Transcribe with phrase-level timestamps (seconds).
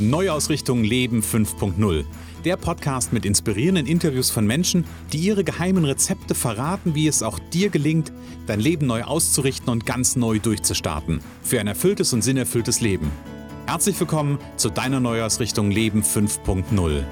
[0.00, 2.04] Neuausrichtung Leben 5.0.
[2.46, 7.38] Der Podcast mit inspirierenden Interviews von Menschen, die ihre geheimen Rezepte verraten, wie es auch
[7.38, 8.10] dir gelingt,
[8.46, 11.20] dein Leben neu auszurichten und ganz neu durchzustarten.
[11.42, 13.10] Für ein erfülltes und sinnerfülltes Leben.
[13.66, 17.04] Herzlich willkommen zu deiner Neuausrichtung Leben 5.0.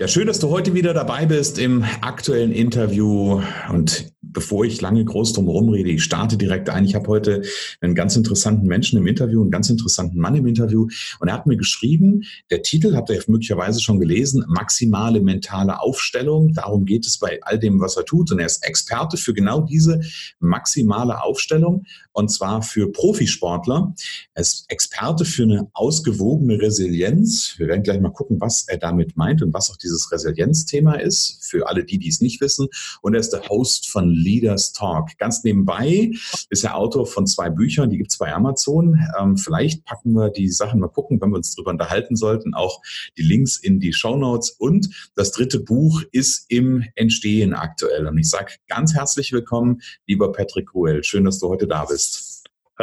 [0.00, 3.40] Ja, schön, dass du heute wieder dabei bist im aktuellen Interview.
[3.70, 6.84] Und bevor ich lange groß drum rumrede, ich starte direkt ein.
[6.84, 7.42] Ich habe heute
[7.80, 10.88] einen ganz interessanten Menschen im Interview, einen ganz interessanten Mann im Interview.
[11.20, 16.52] Und er hat mir geschrieben, der Titel habt ihr möglicherweise schon gelesen, maximale mentale Aufstellung.
[16.54, 18.30] Darum geht es bei all dem, was er tut.
[18.32, 20.00] Und er ist Experte für genau diese
[20.40, 21.84] maximale Aufstellung.
[22.12, 23.94] Und zwar für Profisportler.
[24.34, 27.54] Er ist Experte für eine ausgewogene Resilienz.
[27.56, 31.38] Wir werden gleich mal gucken, was er damit meint und was auch dieses Resilienzthema ist.
[31.42, 32.68] Für alle die, die es nicht wissen.
[33.00, 35.18] Und er ist der Host von Leaders Talk.
[35.18, 36.10] Ganz nebenbei
[36.48, 38.98] ist er Autor von zwei Büchern, die gibt es bei Amazon.
[39.18, 42.80] Ähm, vielleicht packen wir die Sachen mal gucken, wenn wir uns darüber unterhalten sollten, auch
[43.16, 44.50] die Links in die Show Notes.
[44.50, 48.06] Und das dritte Buch ist im Entstehen aktuell.
[48.06, 51.02] Und ich sage ganz herzlich willkommen, lieber Patrick Ruel.
[51.04, 52.21] Schön, dass du heute da bist.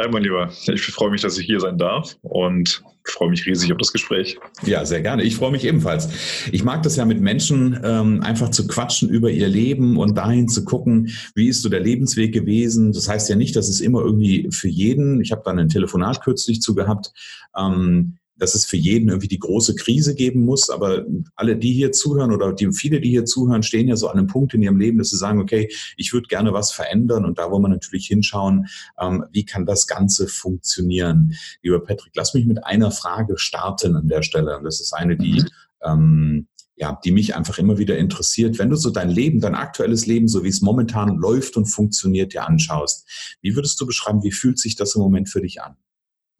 [0.00, 0.50] Hi, mein Lieber.
[0.66, 4.38] Ich freue mich, dass ich hier sein darf und freue mich riesig auf das Gespräch.
[4.64, 5.24] Ja, sehr gerne.
[5.24, 6.08] Ich freue mich ebenfalls.
[6.52, 10.48] Ich mag das ja mit Menschen ähm, einfach zu quatschen über ihr Leben und dahin
[10.48, 12.92] zu gucken, wie ist so der Lebensweg gewesen.
[12.92, 16.22] Das heißt ja nicht, dass es immer irgendwie für jeden, ich habe da ein Telefonat
[16.22, 17.12] kürzlich zu gehabt,
[17.54, 20.70] ähm, dass es für jeden irgendwie die große Krise geben muss.
[20.70, 21.04] Aber
[21.36, 24.26] alle, die hier zuhören oder die, viele, die hier zuhören, stehen ja so an einem
[24.26, 27.24] Punkt in ihrem Leben, dass sie sagen, okay, ich würde gerne was verändern.
[27.24, 28.66] Und da wollen wir natürlich hinschauen,
[28.98, 31.34] ähm, wie kann das Ganze funktionieren.
[31.62, 34.56] Lieber Patrick, lass mich mit einer Frage starten an der Stelle.
[34.56, 35.48] Und das ist eine, die, mhm.
[35.84, 36.46] ähm,
[36.76, 38.58] ja, die mich einfach immer wieder interessiert.
[38.58, 42.32] Wenn du so dein Leben, dein aktuelles Leben, so wie es momentan läuft und funktioniert,
[42.32, 43.06] dir anschaust,
[43.42, 45.76] wie würdest du beschreiben, wie fühlt sich das im Moment für dich an?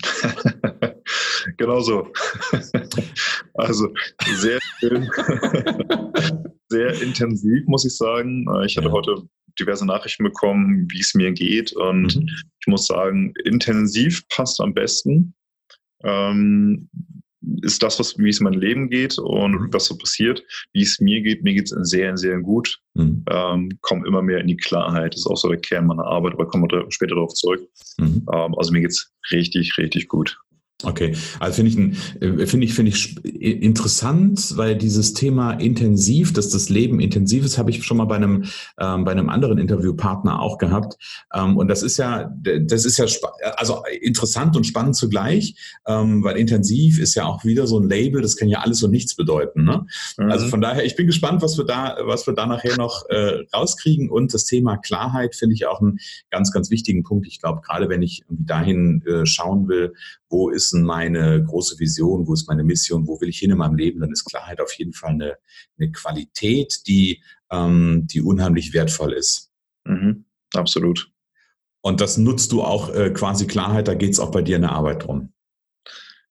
[1.57, 2.09] genau so.
[3.55, 3.89] also
[4.37, 5.09] sehr schön,
[6.69, 8.47] sehr intensiv, muss ich sagen.
[8.65, 8.93] Ich hatte ja.
[8.93, 9.23] heute
[9.59, 11.73] diverse Nachrichten bekommen, wie es mir geht.
[11.73, 12.29] Und mhm.
[12.61, 15.35] ich muss sagen, intensiv passt am besten.
[16.03, 16.89] Ähm,
[17.63, 19.73] ist das, was, wie es in mein Leben geht und mhm.
[19.73, 20.43] was so passiert,
[20.73, 21.43] wie es mir geht.
[21.43, 22.79] Mir geht es sehr, sehr gut.
[22.95, 23.25] Mhm.
[23.31, 25.15] Ähm, komme immer mehr in die Klarheit.
[25.15, 27.67] Das ist auch so der Kern meiner Arbeit, aber kommen wir später darauf zurück.
[27.99, 28.27] Mhm.
[28.33, 30.39] Ähm, also mir geht es richtig, richtig gut.
[30.83, 36.49] Okay, also finde ich, äh, finde ich, finde ich interessant, weil dieses Thema intensiv, dass
[36.49, 38.45] das Leben intensiv ist, habe ich schon mal bei einem,
[38.79, 40.97] ähm, bei einem anderen Interviewpartner auch gehabt.
[41.35, 42.33] Ähm, und das ist ja,
[42.63, 43.07] das ist ja,
[43.57, 45.55] also interessant und spannend zugleich,
[45.87, 48.91] ähm, weil intensiv ist ja auch wieder so ein Label, das kann ja alles und
[48.91, 49.65] nichts bedeuten.
[49.65, 49.87] Ne?
[50.17, 50.31] Mhm.
[50.31, 53.45] Also von daher, ich bin gespannt, was wir da, was wir da nachher noch äh,
[53.55, 54.09] rauskriegen.
[54.09, 55.99] Und das Thema Klarheit finde ich auch einen
[56.31, 57.27] ganz, ganz wichtigen Punkt.
[57.27, 59.93] Ich glaube, gerade wenn ich irgendwie dahin äh, schauen will,
[60.31, 63.59] wo ist denn meine große Vision, wo ist meine Mission, wo will ich hin in
[63.59, 65.37] meinem Leben, dann ist Klarheit auf jeden Fall eine,
[65.79, 69.51] eine Qualität, die, ähm, die unheimlich wertvoll ist.
[69.85, 71.11] Mhm, absolut.
[71.83, 74.63] Und das nutzt du auch äh, quasi Klarheit, da geht es auch bei dir in
[74.63, 75.33] der Arbeit drum.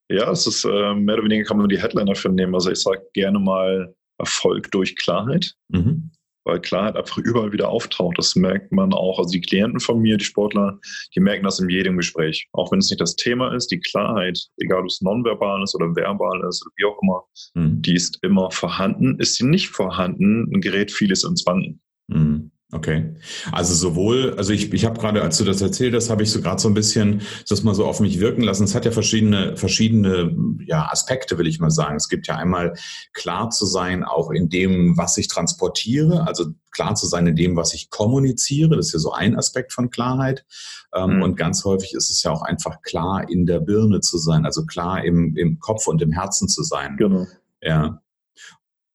[0.09, 2.55] Ja, es ist äh, mehr oder weniger kann man die Headliner dafür nehmen.
[2.55, 5.55] Also ich sage gerne mal Erfolg durch Klarheit.
[5.69, 6.11] Mhm
[6.45, 8.17] weil Klarheit einfach überall wieder auftaucht.
[8.17, 9.19] Das merkt man auch.
[9.19, 10.79] Also die Klienten von mir, die Sportler,
[11.15, 12.47] die merken das in jedem Gespräch.
[12.53, 15.95] Auch wenn es nicht das Thema ist, die Klarheit, egal ob es nonverbal ist oder
[15.95, 17.23] verbal ist oder wie auch immer,
[17.55, 17.81] mhm.
[17.81, 19.19] die ist immer vorhanden.
[19.19, 21.81] Ist sie nicht vorhanden, gerät vieles ins Wanken.
[22.07, 22.51] Mhm.
[22.71, 23.15] Okay.
[23.51, 26.39] Also sowohl, also ich, ich habe gerade, als du das erzählt hast, habe ich so
[26.39, 28.63] gerade so ein bisschen das mal so auf mich wirken lassen.
[28.63, 30.35] Es hat ja verschiedene, verschiedene
[30.67, 31.95] ja, Aspekte, will ich mal sagen.
[31.95, 32.75] Es gibt ja einmal
[33.13, 37.55] klar zu sein, auch in dem, was ich transportiere, also klar zu sein in dem,
[37.55, 38.77] was ich kommuniziere.
[38.77, 40.45] Das ist ja so ein Aspekt von Klarheit.
[40.93, 41.23] Ähm, mhm.
[41.23, 44.65] Und ganz häufig ist es ja auch einfach klar in der Birne zu sein, also
[44.67, 46.97] klar im, im Kopf und im Herzen zu sein.
[46.97, 47.25] Genau.
[47.63, 47.99] Ja.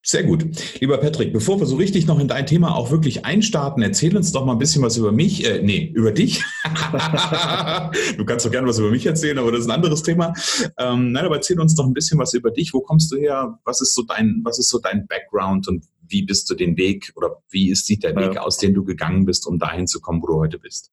[0.07, 0.45] Sehr gut.
[0.81, 4.33] Lieber Patrick, bevor wir so richtig noch in dein Thema auch wirklich einstarten, erzähl uns
[4.33, 6.45] doch mal ein bisschen was über mich, äh, nee, über dich.
[8.19, 10.35] du kannst doch gerne was über mich erzählen, aber das ist ein anderes Thema.
[10.77, 12.75] Ähm, nein, aber erzähl uns doch ein bisschen was über dich.
[12.75, 13.59] Wo kommst du her?
[13.65, 17.11] Was ist so dein, was ist so dein Background und wie bist du den Weg
[17.17, 18.43] oder wie sieht der Weg ja.
[18.43, 20.93] aus, den du gegangen bist, um dahin zu kommen, wo du heute bist?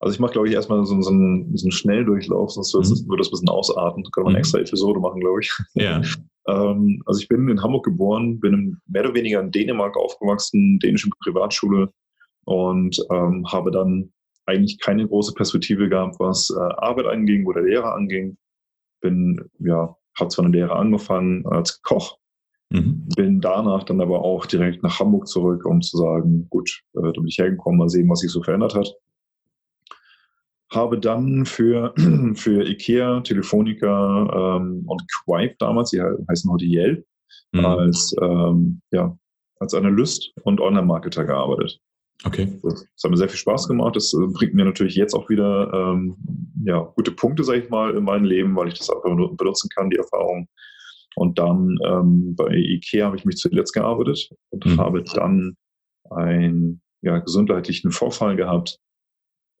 [0.00, 3.08] Also ich mache, glaube ich, erstmal so, so, einen, so einen Schnelldurchlauf, sonst mhm.
[3.08, 4.02] würde das ein bisschen ausarten.
[4.02, 4.42] Da kann man eine mhm.
[4.42, 5.52] extra Episode machen, glaube ich.
[5.74, 6.02] Ja.
[6.48, 11.10] Ähm, also ich bin in Hamburg geboren, bin mehr oder weniger in Dänemark aufgewachsen, dänische
[11.22, 11.92] Privatschule
[12.44, 14.12] und ähm, habe dann
[14.46, 18.38] eigentlich keine große Perspektive gehabt, was äh, Arbeit anging oder Lehre anging.
[19.00, 22.18] Bin, ja, habe zwar eine Lehre angefangen als Koch,
[22.70, 23.06] mhm.
[23.14, 27.10] bin danach dann aber auch direkt nach Hamburg zurück, um zu sagen, gut, äh, da
[27.12, 28.92] bin ich hergekommen, mal sehen, was sich so verändert hat
[30.70, 31.94] habe dann für,
[32.34, 37.04] für IKEA, Telefonica ähm, und Quipe damals, die heißen heute Yelp,
[37.52, 37.64] mhm.
[37.64, 39.16] als, ähm, ja,
[39.60, 41.80] als Analyst und Online-Marketer gearbeitet.
[42.24, 42.58] Okay.
[42.62, 43.96] Das, das, hat mir sehr viel Spaß gemacht.
[43.96, 46.16] Das äh, bringt mir natürlich jetzt auch wieder ähm,
[46.64, 49.90] ja, gute Punkte, sage ich mal, in meinem Leben, weil ich das einfach benutzen kann,
[49.90, 50.48] die Erfahrung.
[51.14, 54.78] Und dann ähm, bei IKEA habe ich mich zuletzt gearbeitet und mhm.
[54.78, 55.56] habe dann
[56.10, 58.78] einen ja, gesundheitlichen Vorfall gehabt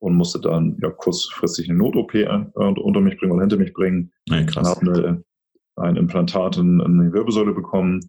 [0.00, 4.12] und musste dann ja kurzfristig eine Not-OP äh, unter mich bringen oder hinter mich bringen.
[4.28, 4.68] Ja, krass.
[4.68, 5.24] Habe eine,
[5.76, 8.00] ein Implantat in, in die Wirbelsäule bekommen.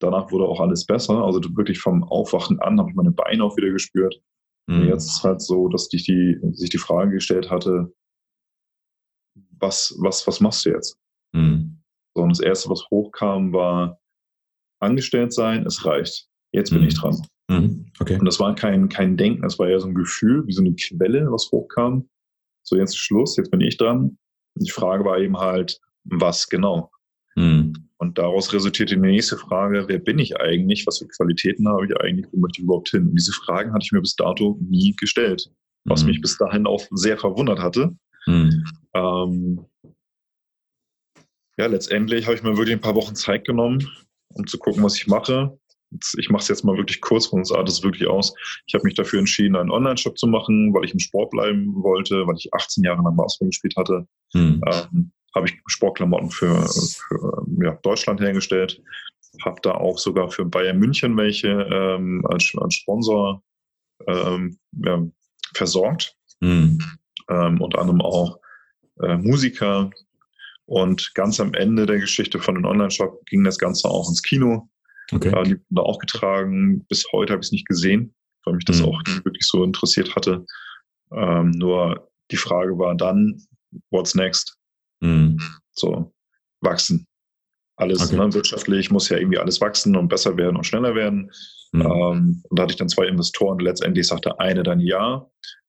[0.00, 1.24] Danach wurde auch alles besser.
[1.24, 4.20] Also wirklich vom Aufwachen an habe ich meine Beine auch wieder gespürt.
[4.66, 4.80] Mhm.
[4.80, 7.92] Und jetzt ist es halt so, dass ich die, sich die Frage gestellt hatte,
[9.58, 10.98] was, was, was machst du jetzt?
[11.32, 11.82] Mhm.
[12.14, 14.00] So, und das Erste, was hochkam, war
[14.80, 16.28] angestellt sein, es reicht.
[16.52, 16.88] Jetzt bin mhm.
[16.88, 17.22] ich dran.
[17.48, 17.86] Mhm.
[17.98, 18.18] Okay.
[18.18, 20.74] Und das war kein, kein Denken, das war eher so ein Gefühl, wie so eine
[20.74, 22.08] Quelle, was hochkam.
[22.62, 24.18] So, jetzt ist Schluss, jetzt bin ich dran.
[24.56, 26.90] Die Frage war eben halt, was genau?
[27.36, 27.74] Mhm.
[27.98, 30.86] Und daraus resultierte die nächste Frage, wer bin ich eigentlich?
[30.86, 32.26] Was für Qualitäten habe ich eigentlich?
[32.32, 33.08] Wo möchte ich überhaupt hin?
[33.08, 35.48] Und diese Fragen hatte ich mir bis dato nie gestellt,
[35.84, 36.10] was mhm.
[36.10, 37.96] mich bis dahin auch sehr verwundert hatte.
[38.26, 38.64] Mhm.
[38.94, 39.66] Ähm,
[41.58, 43.88] ja, letztendlich habe ich mir wirklich ein paar Wochen Zeit genommen,
[44.34, 45.56] um zu gucken, was ich mache
[46.18, 48.34] ich mache es jetzt mal wirklich kurz, von uns sah das wirklich aus.
[48.66, 52.26] Ich habe mich dafür entschieden, einen Online-Shop zu machen, weil ich im Sport bleiben wollte,
[52.26, 54.06] weil ich 18 Jahre lang Basketball gespielt hatte.
[54.32, 54.60] Hm.
[54.66, 58.82] Ähm, habe ich Sportklamotten für, für ja, Deutschland hergestellt.
[59.44, 63.42] Habe da auch sogar für Bayern München welche ähm, als, als, Sponsor
[64.06, 65.02] ähm, ja,
[65.54, 66.16] versorgt.
[66.40, 66.78] Hm.
[67.28, 68.38] Ähm, unter anderem auch
[69.00, 69.90] äh, Musiker.
[70.64, 74.68] Und ganz am Ende der Geschichte von dem Online-Shop ging das Ganze auch ins Kino.
[75.12, 75.28] Okay.
[75.28, 76.84] Äh, die da auch getragen.
[76.88, 78.14] Bis heute habe ich es nicht gesehen,
[78.44, 78.86] weil mich das mhm.
[78.86, 80.44] auch wirklich so interessiert hatte.
[81.12, 83.40] Ähm, nur die Frage war dann,
[83.90, 84.56] what's next?
[85.00, 85.38] Mhm.
[85.72, 86.12] So,
[86.60, 87.06] wachsen.
[87.76, 88.16] Alles okay.
[88.16, 91.30] ne, wirtschaftlich muss ja irgendwie alles wachsen und besser werden und schneller werden.
[91.72, 91.80] Mhm.
[91.82, 93.58] Ähm, und da hatte ich dann zwei Investoren.
[93.58, 95.26] Letztendlich sagte eine dann ja.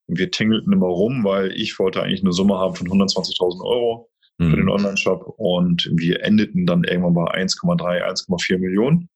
[0.08, 4.10] Und wir tingelten immer rum, weil ich wollte eigentlich eine Summe haben von 120.000 Euro
[4.40, 4.70] für den mhm.
[4.70, 9.10] Online-Shop und wir endeten dann irgendwann bei 1,3, 1,4 Millionen.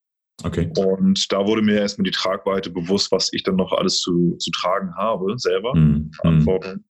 [0.44, 0.72] Okay.
[0.76, 4.52] Und da wurde mir erstmal die Tragweite bewusst, was ich dann noch alles zu, zu
[4.52, 5.76] tragen habe, selber.
[5.76, 6.12] Mhm.
[6.14, 6.84] Verantwortung.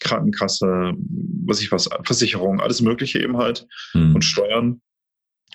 [0.00, 0.92] Krankenkasse,
[1.44, 4.14] was ich was, Versicherung, alles Mögliche eben halt mhm.
[4.14, 4.80] und Steuern.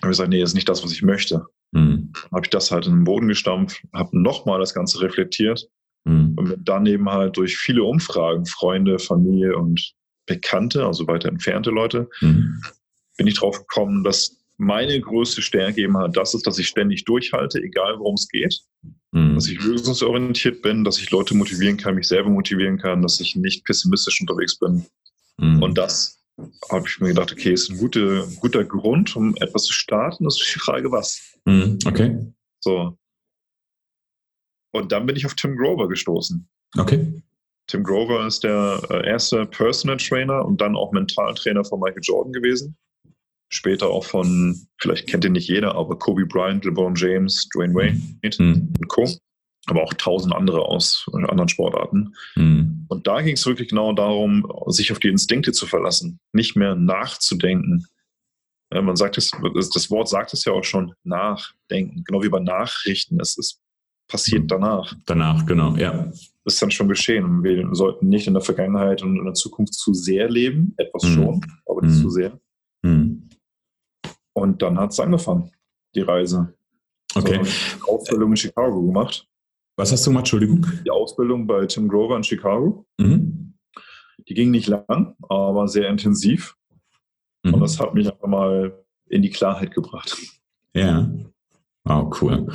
[0.02, 1.46] habe ich gesagt, nee, das ist nicht das, was ich möchte.
[1.72, 2.12] Mhm.
[2.30, 5.66] Habe ich das halt in den Boden gestampft, habe nochmal das Ganze reflektiert
[6.04, 6.34] mhm.
[6.36, 9.94] und dann eben halt durch viele Umfragen, Freunde, Familie und
[10.26, 12.60] Bekannte, also weiter entfernte Leute, mhm.
[13.16, 17.04] bin ich drauf gekommen, dass meine größte Stärke eben halt das ist, dass ich ständig
[17.04, 18.60] durchhalte, egal worum es geht.
[19.12, 19.34] Mhm.
[19.34, 23.36] Dass ich lösungsorientiert bin, dass ich Leute motivieren kann, mich selber motivieren kann, dass ich
[23.36, 24.86] nicht pessimistisch unterwegs bin.
[25.38, 25.62] Mhm.
[25.62, 26.20] Und das
[26.70, 30.24] habe ich mir gedacht, okay, ist ein guter, guter Grund, um etwas zu starten.
[30.24, 31.38] Das ist die Frage, was.
[31.44, 31.78] Mhm.
[31.86, 32.32] Okay.
[32.60, 32.96] So.
[34.72, 36.48] Und dann bin ich auf Tim Grover gestoßen.
[36.76, 37.22] Okay.
[37.66, 42.32] Tim Grover ist der äh, erste Personal Trainer und dann auch Mentaltrainer von Michael Jordan
[42.32, 42.76] gewesen
[43.54, 48.42] später auch von, vielleicht kennt ihn nicht jeder, aber Kobe Bryant, LeBron James, Dwayne Wade
[48.42, 48.72] mhm.
[48.78, 49.08] und Co.
[49.66, 52.14] Aber auch tausend andere aus anderen Sportarten.
[52.36, 52.84] Mhm.
[52.88, 56.74] Und da ging es wirklich genau darum, sich auf die Instinkte zu verlassen, nicht mehr
[56.74, 57.86] nachzudenken.
[58.72, 59.30] Ja, man sagt es,
[59.72, 63.18] das Wort sagt es ja auch schon, nachdenken, genau wie bei Nachrichten.
[63.20, 63.60] Es ist
[64.08, 64.48] passiert mhm.
[64.48, 64.94] danach.
[65.06, 66.12] Danach, genau, ja.
[66.44, 67.42] Das ist dann schon geschehen.
[67.42, 71.14] Wir sollten nicht in der Vergangenheit und in der Zukunft zu sehr leben, etwas mhm.
[71.14, 72.02] schon, aber nicht mhm.
[72.02, 72.38] zu sehr.
[72.82, 73.23] Mhm.
[74.34, 75.50] Und dann hat es angefangen,
[75.94, 76.54] die Reise.
[77.14, 77.40] Okay.
[77.44, 79.26] So, Ausbildung in Chicago gemacht.
[79.76, 80.66] Was hast du gemacht, Entschuldigung?
[80.84, 82.86] Die Ausbildung bei Tim Grover in Chicago.
[82.98, 83.54] Mhm.
[84.28, 86.56] Die ging nicht lang, aber sehr intensiv.
[87.42, 87.54] Mhm.
[87.54, 90.16] Und das hat mich einfach mal in die Klarheit gebracht.
[90.74, 91.08] Ja.
[91.86, 92.46] Oh, cool.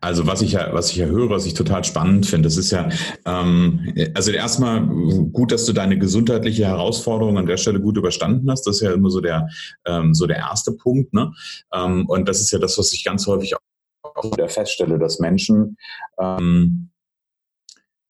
[0.00, 2.70] Also was ich ja, was ich ja höre, was ich total spannend finde, das ist
[2.70, 2.88] ja,
[3.24, 4.86] ähm, also erstmal
[5.32, 8.64] gut, dass du deine gesundheitliche Herausforderung an der Stelle gut überstanden hast.
[8.64, 9.48] Das ist ja immer so der,
[9.86, 11.12] ähm, so der erste Punkt.
[11.12, 11.32] Ne?
[11.74, 13.56] Ähm, und das ist ja das, was ich ganz häufig
[14.04, 15.76] auch wieder feststelle, dass Menschen
[16.20, 16.90] ähm,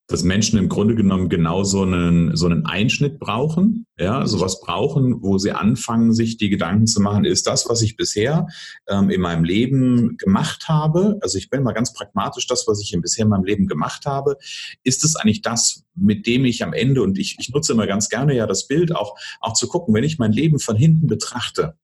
[0.09, 5.23] dass Menschen im Grunde genommen genau so einen, so einen Einschnitt brauchen, ja, sowas brauchen,
[5.23, 8.47] wo sie anfangen, sich die Gedanken zu machen, ist das, was ich bisher
[8.89, 12.97] ähm, in meinem Leben gemacht habe, also ich bin mal ganz pragmatisch, das, was ich
[13.01, 14.37] bisher in meinem Leben gemacht habe,
[14.85, 18.09] ist es eigentlich das, mit dem ich am Ende, und ich, ich nutze immer ganz
[18.09, 21.75] gerne ja das Bild, auch, auch zu gucken, wenn ich mein Leben von hinten betrachte,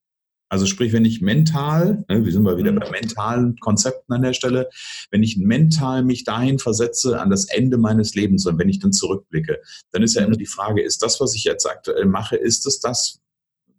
[0.53, 2.81] Also sprich, wenn ich mental, ne, wir sind mal wieder mhm.
[2.81, 4.69] bei mentalen Konzepten an der Stelle,
[5.11, 8.93] wenn ich mental mich dahin versetze an das Ende meines Lebens und wenn ich dann
[8.93, 12.67] zurückblicke, dann ist ja immer die Frage, ist das, was ich jetzt aktuell mache, ist
[12.67, 13.21] es das,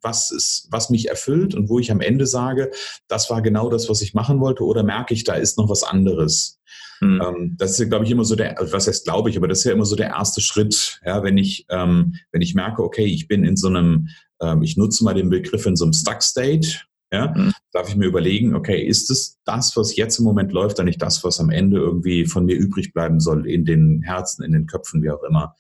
[0.02, 2.72] was, ist, was mich erfüllt und wo ich am Ende sage,
[3.08, 5.84] das war genau das, was ich machen wollte, oder merke ich, da ist noch was
[5.84, 6.60] anderes?
[7.04, 7.22] Mhm.
[7.22, 9.60] Ähm, das ist ja, glaube ich, immer so der, was heißt glaube ich, aber das
[9.60, 13.06] ist ja immer so der erste Schritt, ja, wenn ich, ähm, wenn ich merke, okay,
[13.06, 14.10] ich bin in so einem
[14.44, 16.82] ähm, ich nutze mal den Begriff in so einem Stuck State.
[17.12, 17.54] Ja, mhm.
[17.72, 21.00] darf ich mir überlegen, okay, ist es das, was jetzt im Moment läuft, dann nicht
[21.00, 24.66] das, was am Ende irgendwie von mir übrig bleiben soll, in den Herzen, in den
[24.66, 25.56] Köpfen, wie auch immer.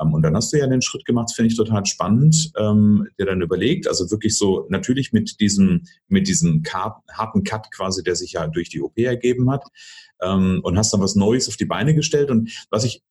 [0.00, 3.26] Ähm, und dann hast du ja den Schritt gemacht, finde ich total spannend, ähm, dir
[3.26, 8.32] dann überlegt, also wirklich so natürlich mit diesem, mit diesem harten Cut quasi, der sich
[8.32, 9.64] ja durch die OP ergeben hat,
[10.22, 12.30] ähm, und hast dann was Neues auf die Beine gestellt.
[12.30, 13.02] Und was ich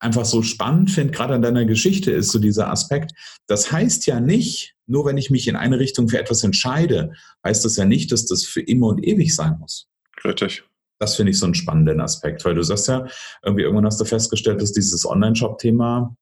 [0.00, 3.12] einfach so spannend finde, gerade an deiner Geschichte, ist so dieser Aspekt.
[3.46, 7.12] Das heißt ja nicht, nur wenn ich mich in eine Richtung für etwas entscheide,
[7.44, 9.88] heißt das ja nicht, dass das für immer und ewig sein muss.
[10.24, 10.64] Richtig.
[10.98, 13.06] Das finde ich so einen spannenden Aspekt, weil du sagst ja,
[13.42, 16.16] irgendwie irgendwann hast du festgestellt, dass dieses Online-Shop-Thema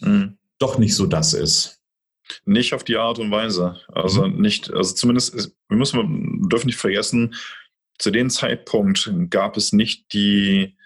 [0.00, 0.38] mhm.
[0.58, 1.80] doch nicht so das ist.
[2.44, 3.80] Nicht auf die Art und Weise.
[3.88, 4.40] Also mhm.
[4.40, 7.34] nicht, also zumindest, wir müssen, dürfen nicht vergessen,
[8.00, 10.76] zu dem Zeitpunkt gab es nicht die,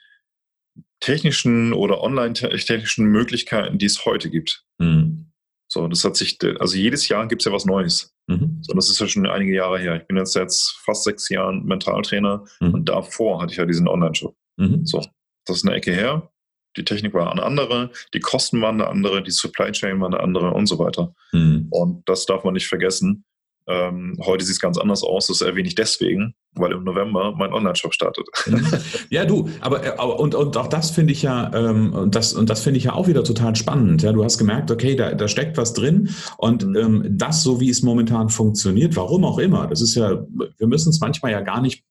[1.04, 4.64] technischen oder online-technischen Möglichkeiten, die es heute gibt.
[4.78, 5.30] Mhm.
[5.68, 8.14] So, das hat sich, also jedes Jahr gibt es ja was Neues.
[8.26, 8.60] Mhm.
[8.62, 9.96] So, das ist ja schon einige Jahre her.
[9.96, 12.72] Ich bin jetzt jetzt fast sechs Jahre Mentaltrainer mhm.
[12.72, 14.34] und davor hatte ich ja diesen Online-Shop.
[14.56, 14.86] Mhm.
[14.86, 15.04] So,
[15.46, 16.30] das ist eine Ecke her.
[16.78, 20.20] Die Technik war eine andere, die Kosten waren eine andere, die Supply Chain war eine
[20.20, 21.14] andere und so weiter.
[21.32, 21.68] Mhm.
[21.70, 23.26] Und das darf man nicht vergessen.
[23.68, 25.26] Ähm, heute sieht es ganz anders aus.
[25.26, 28.26] Das erwähne ich deswegen, weil im November mein Online-Shop startet.
[29.10, 32.32] Ja, du, aber, äh, aber und, und auch das finde ich ja, ähm, und das,
[32.32, 34.02] und das finde ich ja auch wieder total spannend.
[34.02, 36.76] Ja, du hast gemerkt, okay, da, da steckt was drin und mhm.
[36.76, 40.24] ähm, das, so wie es momentan funktioniert, warum auch immer, das ist ja,
[40.58, 41.84] wir müssen es manchmal ja gar nicht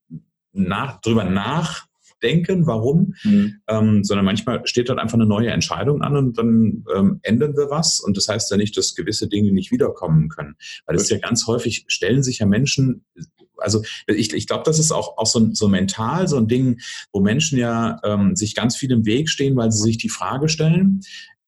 [0.54, 1.88] nach, drüber nach
[2.24, 3.56] denken, warum, mhm.
[3.68, 7.70] ähm, sondern manchmal steht dort einfach eine neue Entscheidung an und dann ähm, ändern wir
[7.70, 8.00] was.
[8.00, 10.56] Und das heißt ja nicht, dass gewisse Dinge nicht wiederkommen können.
[10.86, 13.06] Weil es ja ganz häufig stellen sich ja Menschen,
[13.64, 16.80] also ich, ich glaube, das ist auch, auch so, so mental so ein Ding,
[17.12, 20.50] wo Menschen ja ähm, sich ganz viel im Weg stehen, weil sie sich die Frage
[20.50, 21.02] stellen,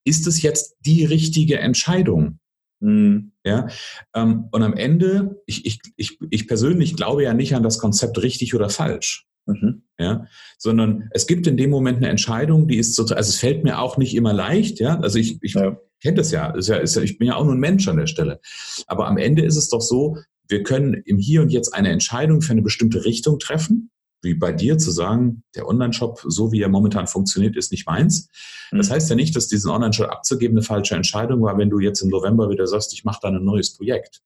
[0.05, 2.39] ist es jetzt die richtige Entscheidung?
[2.79, 3.31] Mhm.
[3.43, 3.67] Ja,
[4.15, 8.21] ähm, und am Ende, ich, ich, ich, ich persönlich glaube ja nicht an das Konzept
[8.21, 9.27] richtig oder falsch.
[9.47, 9.83] Mhm.
[9.99, 10.25] Ja,
[10.57, 13.79] sondern es gibt in dem Moment eine Entscheidung, die ist so, also es fällt mir
[13.79, 15.77] auch nicht immer leicht, ja, also ich, ich ja.
[16.01, 17.97] kenne das ja, ist ja, ist ja, ich bin ja auch nur ein Mensch an
[17.97, 18.39] der Stelle.
[18.87, 22.41] Aber am Ende ist es doch so, wir können im Hier und Jetzt eine Entscheidung
[22.41, 26.69] für eine bestimmte Richtung treffen, wie bei dir zu sagen, der Online-Shop, so wie er
[26.69, 28.29] momentan funktioniert, ist nicht meins.
[28.71, 28.93] Das mhm.
[28.93, 32.09] heißt ja nicht, dass diesen Online-Shop abzugeben eine falsche Entscheidung war, wenn du jetzt im
[32.09, 34.21] November wieder sagst, ich mache da ein neues Projekt.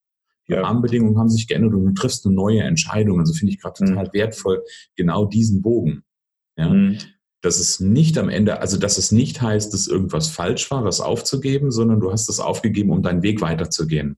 [0.47, 0.61] Die ja.
[0.61, 3.19] Rahmenbedingungen haben sich geändert und du triffst eine neue Entscheidung.
[3.19, 4.13] Also finde ich gerade total mhm.
[4.13, 4.63] wertvoll,
[4.95, 6.03] genau diesen Bogen.
[6.57, 6.69] Ja.
[6.69, 6.97] Mhm.
[7.41, 10.99] Dass es nicht am Ende, also dass es nicht heißt, dass irgendwas falsch war, was
[10.99, 14.17] aufzugeben, sondern du hast es aufgegeben, um deinen Weg weiterzugehen.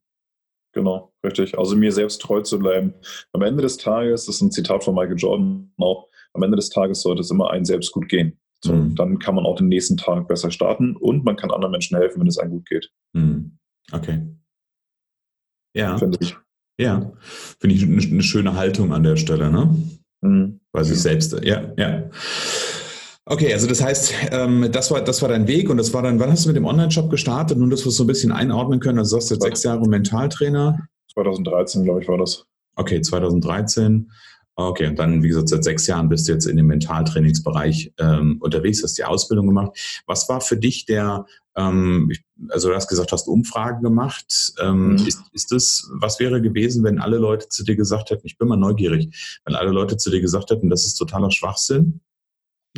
[0.74, 1.58] Genau, richtig.
[1.58, 2.94] Also mir selbst treu zu bleiben.
[3.34, 6.70] Am Ende des Tages, das ist ein Zitat von Michael Jordan auch, am Ende des
[6.70, 8.40] Tages sollte es immer einem selbst gut gehen.
[8.64, 8.96] So, mhm.
[8.96, 12.22] Dann kann man auch den nächsten Tag besser starten und man kann anderen Menschen helfen,
[12.22, 12.92] wenn es einem gut geht.
[13.14, 13.58] Mhm.
[13.92, 14.22] Okay.
[15.76, 15.98] Ja.
[15.98, 16.38] Finde ich.
[16.80, 17.12] Ja.
[17.60, 19.76] Finde ich eine, schöne Haltung an der Stelle, ne?
[20.22, 20.60] Mhm.
[20.72, 22.10] Weil sich selbst, ja, ja.
[23.32, 26.20] Okay, also das heißt, ähm, das, war, das war dein Weg und das war dann,
[26.20, 27.58] wann hast du mit dem Online-Shop gestartet?
[27.58, 29.00] Nun, dass wir es so ein bisschen einordnen können.
[29.00, 30.78] Also du hast jetzt sechs Jahre Mentaltrainer.
[31.14, 32.46] 2013, glaube ich, war das.
[32.76, 34.12] Okay, 2013.
[34.56, 38.36] Okay, und dann, wie gesagt, seit sechs Jahren bist du jetzt in dem Mentaltrainingsbereich ähm,
[38.42, 40.04] unterwegs, hast die Ausbildung gemacht.
[40.08, 42.12] Was war für dich der, ähm,
[42.50, 44.52] also du hast gesagt, hast Umfragen gemacht.
[44.62, 45.08] Ähm, mhm.
[45.08, 48.50] ist, ist das, was wäre gewesen, wenn alle Leute zu dir gesagt hätten, ich bin
[48.50, 52.02] mal neugierig, wenn alle Leute zu dir gesagt hätten, das ist totaler Schwachsinn?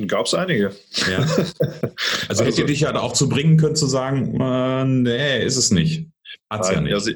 [0.07, 0.75] Gab es einige.
[1.09, 1.19] Ja.
[1.19, 1.43] Also,
[2.29, 6.07] also hätte dich ja auch zu bringen können, zu sagen, äh, nee, ist es nicht.
[6.49, 6.93] Hat's ja nicht.
[6.93, 7.11] Also,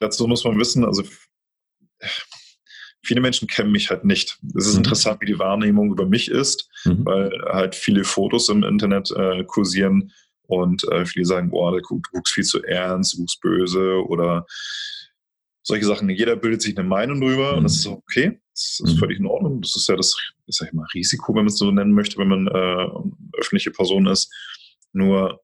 [0.00, 1.02] dazu muss man wissen, also
[3.04, 4.38] viele Menschen kennen mich halt nicht.
[4.56, 4.78] Es ist mhm.
[4.78, 7.04] interessant, wie die Wahrnehmung über mich ist, mhm.
[7.04, 10.12] weil halt viele Fotos im Internet äh, kursieren
[10.46, 14.46] und äh, viele sagen, boah, du guckst viel zu ernst, du guckst böse oder
[15.62, 16.08] solche Sachen.
[16.10, 17.58] Jeder bildet sich eine Meinung drüber mhm.
[17.58, 18.40] und das ist okay.
[18.54, 18.98] Das ist mhm.
[18.98, 19.60] völlig in Ordnung.
[19.60, 22.28] Das ist ja das, ist ja immer Risiko, wenn man es so nennen möchte, wenn
[22.28, 24.32] man äh, öffentliche Person ist.
[24.92, 25.40] Nur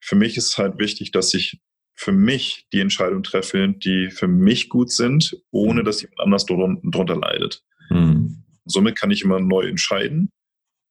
[0.00, 1.60] für mich ist halt wichtig, dass ich
[1.94, 7.16] für mich die Entscheidung treffe, die für mich gut sind, ohne dass jemand anders darunter
[7.16, 7.64] leidet.
[7.90, 8.44] Mhm.
[8.64, 10.30] Somit kann ich immer neu entscheiden.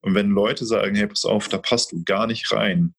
[0.01, 2.93] Und wenn Leute sagen, hey, pass auf, da passt du gar nicht rein,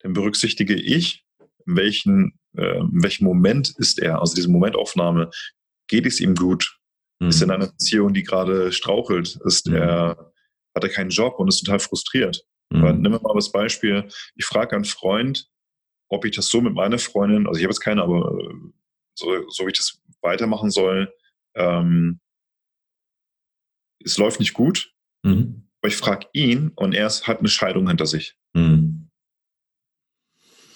[0.00, 1.24] dann berücksichtige ich,
[1.66, 5.30] in welchen äh, in welchem Moment ist er, also diese Momentaufnahme,
[5.88, 6.78] geht es ihm gut?
[7.22, 7.28] Mhm.
[7.28, 9.38] Ist in einer Beziehung, die gerade strauchelt?
[9.44, 9.76] Ist mhm.
[9.76, 10.32] er,
[10.74, 12.44] hat er keinen Job und ist total frustriert?
[12.70, 13.00] Mhm.
[13.00, 15.48] Nehmen wir mal das Beispiel, ich frage einen Freund,
[16.08, 18.54] ob ich das so mit meiner Freundin, also ich habe jetzt keine, aber äh,
[19.14, 21.14] so, so wie ich das weitermachen soll,
[21.54, 22.20] ähm,
[24.04, 25.68] es läuft nicht gut, mhm.
[25.80, 28.36] aber ich frage ihn und er hat eine Scheidung hinter sich.
[28.52, 29.10] Mhm.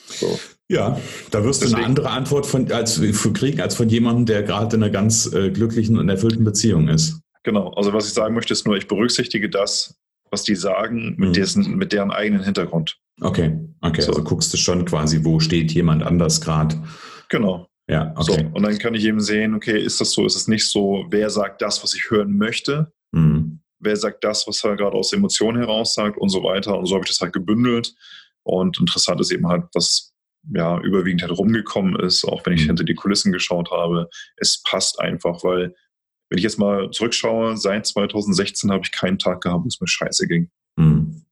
[0.07, 0.39] So.
[0.69, 1.77] Ja, da wirst Deswegen.
[1.77, 3.01] du eine andere Antwort von, als,
[3.35, 7.21] kriegen als von jemandem, der gerade in einer ganz äh, glücklichen und erfüllten Beziehung ist.
[7.45, 9.97] Genau, also was ich sagen möchte, ist nur, ich berücksichtige das,
[10.31, 11.33] was die sagen, mit, mhm.
[11.35, 12.99] dessen, mit deren eigenen Hintergrund.
[13.21, 14.09] Okay, okay, so.
[14.09, 16.83] also guckst du schon quasi, wo steht jemand anders gerade.
[17.29, 17.69] Genau.
[17.89, 18.49] Ja, okay.
[18.51, 21.07] So, und dann kann ich eben sehen, okay, ist das so, ist es nicht so,
[21.11, 22.93] wer sagt das, was ich hören möchte?
[23.13, 23.61] Mhm.
[23.79, 26.77] Wer sagt das, was er gerade aus Emotionen heraus sagt und so weiter.
[26.77, 27.95] Und so habe ich das halt gebündelt.
[28.43, 30.16] Und interessant ist eben halt, was
[30.53, 32.69] ja überwiegend halt rumgekommen ist, auch wenn ich mhm.
[32.69, 34.09] hinter die Kulissen geschaut habe.
[34.37, 35.75] Es passt einfach, weil
[36.29, 39.87] wenn ich jetzt mal zurückschaue, seit 2016 habe ich keinen Tag gehabt, wo es mir
[39.87, 40.51] scheiße ging.
[40.77, 41.23] Mhm.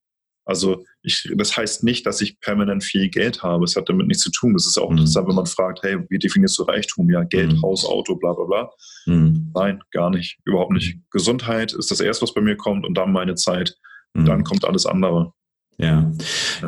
[0.47, 3.65] Also ich, das heißt nicht, dass ich permanent viel Geld habe.
[3.65, 4.53] Es hat damit nichts zu tun.
[4.53, 4.99] Das ist auch mhm.
[4.99, 7.11] interessant, wenn man fragt, hey, wie definierst du Reichtum?
[7.11, 7.63] Ja, Geld, mhm.
[7.63, 8.71] Haus, Auto, bla bla bla.
[9.07, 9.51] Mhm.
[9.55, 10.39] Nein, gar nicht.
[10.45, 10.99] Überhaupt nicht.
[11.11, 13.77] Gesundheit ist das Erste, was bei mir kommt und dann meine Zeit.
[14.13, 14.27] Mhm.
[14.27, 15.33] Dann kommt alles andere.
[15.79, 16.11] Ja,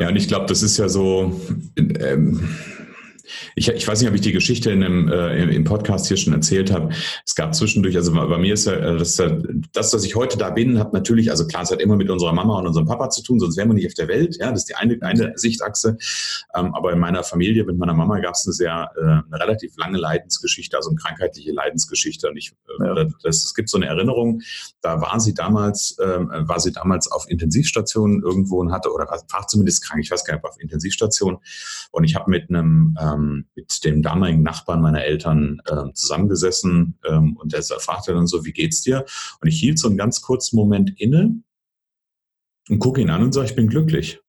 [0.00, 1.40] ja, und ich glaube, das ist ja so,
[1.76, 2.48] ähm,
[3.54, 6.32] ich, ich weiß nicht, ob ich die Geschichte in einem, äh, im Podcast hier schon
[6.32, 6.90] erzählt habe.
[7.24, 9.20] Es gab zwischendurch, also bei mir ist ja äh, das,
[9.72, 12.32] das, dass ich heute da bin, hat natürlich, also klar, es hat immer mit unserer
[12.32, 14.36] Mama und unserem Papa zu tun, sonst wären wir nicht auf der Welt.
[14.38, 15.96] Ja, das ist die eine, eine Sichtachse.
[16.54, 19.76] Ähm, aber in meiner Familie mit meiner Mama gab es eine sehr, äh, eine relativ
[19.76, 22.28] lange Leidensgeschichte, also eine krankheitliche Leidensgeschichte.
[22.28, 23.06] Und ich, äh, ja.
[23.22, 24.42] das, es gibt so eine Erinnerung,
[24.80, 29.46] da war sie damals, äh, war sie damals auf Intensivstation irgendwo und hatte, oder war
[29.46, 31.38] zumindest krank, ich weiß gar nicht, auf Intensivstation.
[31.90, 37.36] Und ich habe mit einem ähm, mit dem damaligen Nachbarn meiner Eltern ähm, zusammengesessen ähm,
[37.36, 39.04] und der fragte dann so, wie geht's dir?
[39.40, 41.42] Und ich hielt so einen ganz kurzen Moment inne
[42.68, 44.20] und gucke ihn an und sage, ich bin glücklich.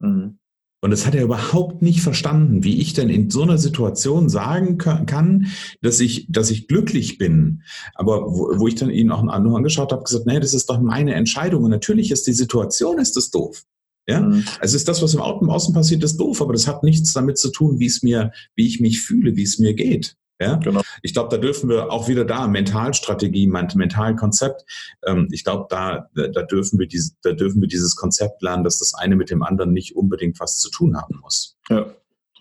[0.00, 0.38] Mhm.
[0.82, 4.78] Und das hat er überhaupt nicht verstanden, wie ich denn in so einer Situation sagen
[4.78, 5.48] kann,
[5.82, 7.62] dass ich, dass ich glücklich bin.
[7.94, 10.80] Aber wo, wo ich dann ihn auch nur angeschaut habe, gesagt, nee, das ist doch
[10.80, 11.64] meine Entscheidung.
[11.64, 13.66] Und natürlich ist die Situation, ist das doof.
[14.10, 14.20] Ja?
[14.20, 14.44] Mhm.
[14.60, 17.50] Also ist das, was im Außen passiert, ist doof, aber das hat nichts damit zu
[17.50, 20.16] tun, wie es mir, wie ich mich fühle, wie es mir geht.
[20.40, 20.56] Ja?
[20.56, 20.80] Genau.
[21.02, 24.64] Ich glaube, da dürfen wir auch wieder da, Mentalstrategie, Mentalkonzept.
[25.06, 28.78] Ähm, ich glaube, da, da, dürfen wir diese, da dürfen wir dieses Konzept lernen, dass
[28.78, 31.58] das eine mit dem anderen nicht unbedingt was zu tun haben muss.
[31.68, 31.94] Ja,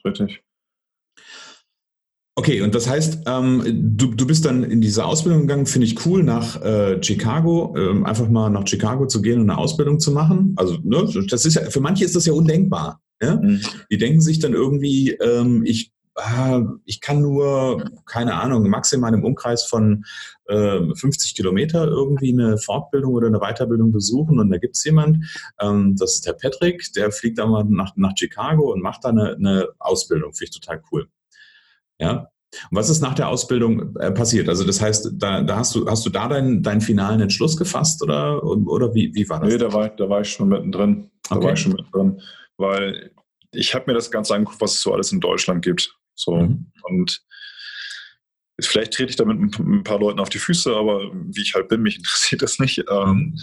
[0.05, 0.41] richtig.
[2.39, 6.05] Okay, und das heißt, ähm, du, du bist dann in diese Ausbildung gegangen, finde ich
[6.05, 10.13] cool, nach äh, Chicago, ähm, einfach mal nach Chicago zu gehen und eine Ausbildung zu
[10.13, 10.53] machen.
[10.55, 13.01] Also, ne, das ist ja, für manche ist das ja undenkbar.
[13.21, 13.35] Ja?
[13.35, 13.59] Mhm.
[13.91, 19.25] Die denken sich dann irgendwie, ähm, ich, ah, ich kann nur, keine Ahnung, maximal im
[19.25, 20.05] Umkreis von
[20.47, 25.25] äh, 50 Kilometer irgendwie eine Fortbildung oder eine Weiterbildung besuchen und da gibt es jemand,
[25.59, 29.09] ähm, das ist der Patrick, der fliegt dann mal nach, nach Chicago und macht da
[29.09, 30.31] eine, eine Ausbildung.
[30.31, 31.09] Finde ich total cool.
[31.99, 32.29] Ja.
[32.71, 34.49] Und was ist nach der Ausbildung äh, passiert?
[34.49, 38.01] Also das heißt, da, da, hast du hast du da deinen, deinen finalen Entschluss gefasst
[38.01, 39.49] oder oder wie, wie war das?
[39.49, 41.11] Nee, da war, da war ich schon mittendrin.
[41.29, 41.45] Da okay.
[41.45, 42.21] war ich schon mittendrin.
[42.57, 43.11] Weil
[43.51, 45.95] ich habe mir das Ganze angeguckt, was es so alles in Deutschland gibt.
[46.15, 46.35] So.
[46.35, 46.71] Mhm.
[46.83, 47.21] Und
[48.59, 51.81] vielleicht trete ich damit ein paar Leuten auf die Füße, aber wie ich halt bin,
[51.81, 52.83] mich interessiert das nicht.
[52.89, 53.39] Ähm, mhm.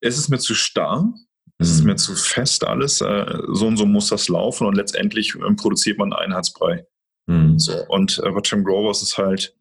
[0.00, 1.12] es ist mir zu starr.
[1.58, 1.88] Es ist mhm.
[1.88, 3.00] mir zu fest alles.
[3.00, 6.86] Äh, so und so muss das laufen und letztendlich ähm, produziert man einen Einheitsbrei.
[7.26, 7.58] Mhm.
[7.58, 9.56] So, und äh, bei Tim Grover ist es halt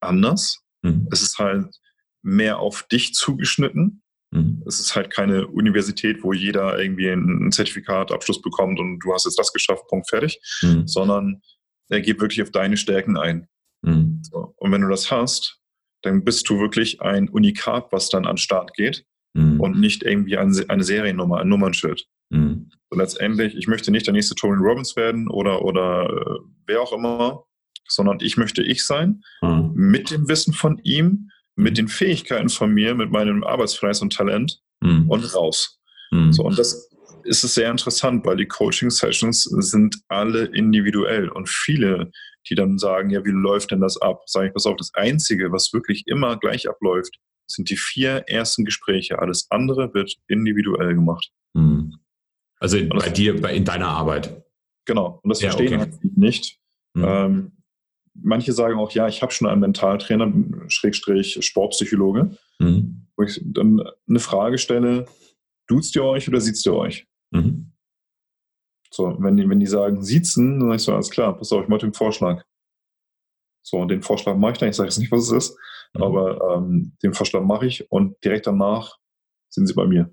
[0.00, 0.60] anders.
[0.82, 1.08] Mhm.
[1.10, 1.74] Es ist halt
[2.22, 4.02] mehr auf dich zugeschnitten.
[4.30, 4.62] Mhm.
[4.66, 9.24] Es ist halt keine Universität, wo jeder irgendwie ein Zertifikat, Abschluss bekommt und du hast
[9.24, 10.86] jetzt das geschafft, Punkt, fertig, mhm.
[10.86, 11.40] sondern
[11.88, 13.48] er geht wirklich auf deine Stärken ein.
[13.82, 14.20] Mhm.
[14.22, 15.58] So, und wenn du das hast,
[16.02, 20.36] dann bist du wirklich ein Unikat, was dann an den Start geht und nicht irgendwie
[20.36, 22.06] eine, eine Seriennummer, ein Nummernschild.
[22.30, 22.70] Mhm.
[22.90, 26.92] So letztendlich, ich möchte nicht der nächste Tony Robbins werden oder, oder äh, wer auch
[26.92, 27.44] immer,
[27.88, 29.72] sondern ich möchte ich sein, mhm.
[29.74, 34.60] mit dem Wissen von ihm, mit den Fähigkeiten von mir, mit meinem Arbeitsfleiß und Talent
[34.80, 35.10] mhm.
[35.10, 35.80] und raus.
[36.10, 36.32] Mhm.
[36.32, 36.88] So, und das
[37.24, 42.10] ist es sehr interessant, weil die Coaching-Sessions sind alle individuell und viele,
[42.48, 44.22] die dann sagen, ja, wie läuft denn das ab?
[44.26, 48.64] Sage ich, pass auf, das Einzige, was wirklich immer gleich abläuft, sind die vier ersten
[48.64, 49.18] Gespräche.
[49.18, 51.30] Alles andere wird individuell gemacht.
[51.54, 51.98] Mhm.
[52.60, 54.44] Also in, bei dir, bei, in deiner Arbeit.
[54.84, 55.20] Genau.
[55.22, 55.90] Und das ja, verstehen okay.
[55.90, 56.58] halt nicht.
[56.94, 57.04] Mhm.
[57.04, 57.52] Ähm,
[58.14, 60.32] manche sagen auch, ja, ich habe schon einen Mentaltrainer,
[60.68, 63.06] Schrägstrich Sportpsychologe, mhm.
[63.16, 65.06] wo ich dann eine Frage stelle,
[65.66, 67.06] duzt ihr euch oder sieht ihr euch?
[67.30, 67.72] Mhm.
[68.90, 71.62] So, wenn die, wenn die sagen, siezen, dann sag ich so, alles klar, pass auf,
[71.62, 72.44] ich mache den Vorschlag.
[73.62, 75.58] So, und den Vorschlag mache ich dann, ich sage jetzt nicht, was es ist,
[75.94, 76.02] mhm.
[76.02, 78.96] aber ähm, den Vorschlag mache ich und direkt danach
[79.50, 80.12] sind sie bei mir.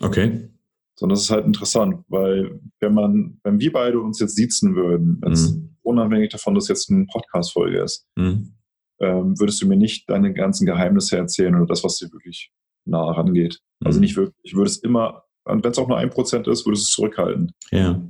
[0.00, 0.50] Okay.
[0.98, 5.20] So, das ist halt interessant, weil wenn man, wenn wir beide uns jetzt siezen würden,
[5.22, 5.76] mhm.
[5.82, 8.54] unabhängig davon, dass jetzt eine Podcast-Folge ist, mhm.
[9.00, 12.50] ähm, würdest du mir nicht deine ganzen Geheimnisse erzählen oder das, was dir wirklich
[12.86, 13.60] nah rangeht.
[13.84, 14.00] Also mhm.
[14.04, 14.36] nicht wirklich.
[14.42, 17.52] Ich würde es immer und wenn es auch nur ein Prozent ist, würde es zurückhalten.
[17.70, 18.02] Ja.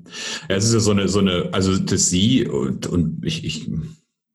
[0.48, 3.70] ja, es ist ja so eine, so eine, also das Sie und, und ich, ich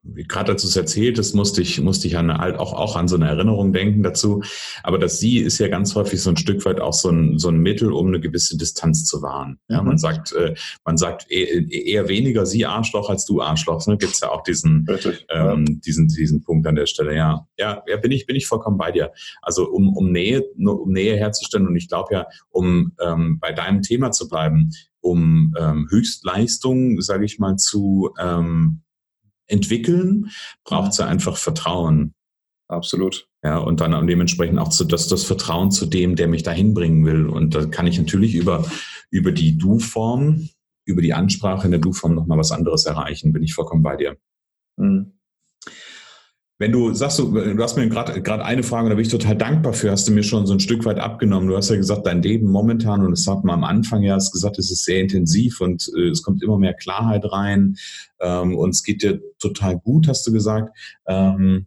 [0.04, 3.28] gerade es erzählt hast, musste ich, musste ich an halt auch, auch an so eine
[3.28, 4.42] Erinnerung denken dazu.
[4.84, 7.50] Aber das Sie ist ja ganz häufig so ein Stück weit auch so ein, so
[7.50, 9.60] ein Mittel, um eine gewisse Distanz zu wahren.
[9.70, 9.90] Ja, mhm.
[9.90, 13.86] man sagt, äh, man sagt eher, weniger Sie Arschloch als du Arschloch.
[13.88, 13.98] Ne?
[13.98, 14.88] Gibt es ja auch diesen,
[15.30, 15.76] ähm, ja.
[15.86, 17.16] diesen, diesen Punkt an der Stelle.
[17.16, 19.12] Ja, ja, ja, bin ich, bin ich vollkommen bei dir.
[19.42, 23.82] Also um, um Nähe, um Nähe herzustellen und ich glaube ja, um ähm, bei deinem
[23.82, 28.82] Thema zu bleiben, um ähm, Höchstleistung, sage ich mal, zu ähm,
[29.47, 30.32] entwickeln,
[30.63, 32.13] braucht ja einfach Vertrauen.
[32.67, 33.27] Absolut.
[33.43, 37.06] Ja, und dann dementsprechend auch zu, das, das Vertrauen zu dem, der mich dahin bringen
[37.06, 37.27] will.
[37.27, 38.65] Und da kann ich natürlich über,
[39.10, 40.49] über die Du-Form,
[40.86, 43.34] über die Ansprache in der Du-Form nochmal was anderes erreichen.
[43.34, 44.17] Bin ich vollkommen bei dir.
[44.77, 45.13] Mhm.
[46.62, 49.74] Wenn du sagst, du, du hast mir gerade eine Frage, da bin ich total dankbar
[49.74, 51.50] für, hast du mir schon so ein Stück weit abgenommen.
[51.50, 54.60] Du hast ja gesagt, dein Leben momentan, und das hat man am Anfang ja gesagt,
[54.60, 57.78] es ist sehr intensiv und äh, es kommt immer mehr Klarheit rein
[58.19, 60.78] ähm, und es geht dir total gut, hast du gesagt.
[61.08, 61.65] Ähm,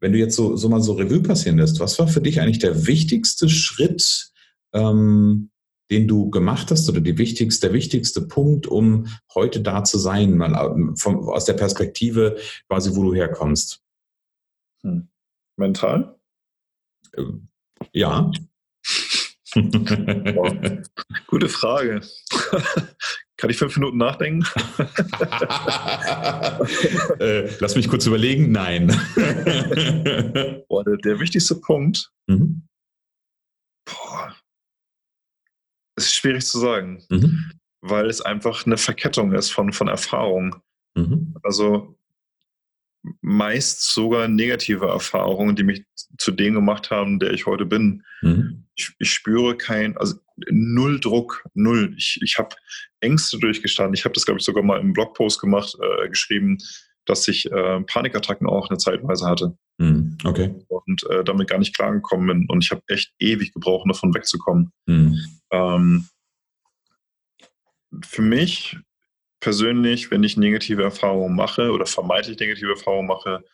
[0.00, 2.58] wenn du jetzt so, so mal so Revue passieren lässt, was war für dich eigentlich
[2.58, 4.30] der wichtigste Schritt,
[4.74, 5.48] ähm,
[5.90, 10.36] den du gemacht hast oder die wichtigste, der wichtigste Punkt, um heute da zu sein,
[10.36, 12.36] mal äh, vom, aus der Perspektive
[12.68, 13.83] quasi, wo du herkommst?
[14.84, 15.08] Hm.
[15.56, 16.18] Mental?
[17.16, 17.48] Ähm,
[17.92, 18.30] ja.
[21.26, 22.02] Gute Frage.
[23.36, 24.46] Kann ich fünf Minuten nachdenken?
[27.18, 28.52] äh, lass mich kurz überlegen.
[28.52, 28.86] Nein.
[30.68, 32.12] Boah, der, der, wichtigste Punkt.
[32.26, 32.68] Mhm.
[33.84, 34.34] Boah,
[35.96, 37.52] ist schwierig zu sagen, mhm.
[37.80, 40.62] weil es einfach eine Verkettung ist von, von Erfahrungen.
[40.96, 41.36] Mhm.
[41.42, 41.98] Also
[43.20, 45.84] meist sogar negative Erfahrungen, die mich
[46.18, 48.02] zu dem gemacht haben, der ich heute bin.
[48.22, 48.64] Mhm.
[48.76, 50.16] Ich, ich, spüre kein, also
[50.50, 51.94] null Druck, null.
[51.96, 52.54] Ich, ich habe
[53.00, 53.94] Ängste durchgestanden.
[53.94, 56.58] Ich habe das, glaube ich, sogar mal im Blogpost gemacht, äh, geschrieben,
[57.04, 59.56] dass ich äh, Panikattacken auch eine Zeitweise hatte.
[59.78, 60.16] Mhm.
[60.24, 60.54] Okay.
[60.68, 62.46] Und äh, damit gar nicht klargekommen bin.
[62.48, 64.72] Und ich habe echt ewig gebraucht, davon wegzukommen.
[64.86, 65.18] Mhm.
[65.50, 66.08] Ähm,
[68.02, 68.78] für mich
[69.44, 73.44] persönlich, wenn ich negative Erfahrungen mache oder vermeintlich negative Erfahrungen mache,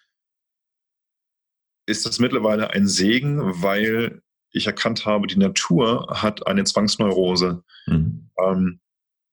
[1.85, 4.23] ist das mittlerweile ein Segen, weil
[4.53, 7.65] ich erkannt habe, die Natur hat eine Zwangsneurose.
[7.87, 8.31] Mhm.
[8.39, 8.81] Ähm,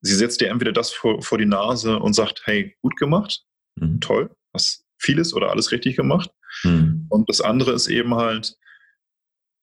[0.02, 4.02] sie setzt dir entweder das vor, vor, die Nase und sagt, hey, gut gemacht, mhm.
[4.02, 6.32] toll, hast vieles oder alles richtig gemacht.
[6.64, 7.06] Mhm.
[7.10, 8.58] Und das andere ist eben halt,